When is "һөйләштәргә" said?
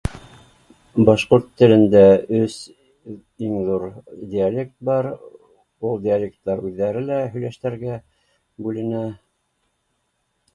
7.37-8.01